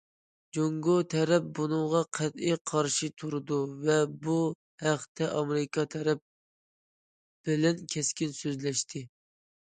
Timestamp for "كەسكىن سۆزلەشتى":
7.97-9.03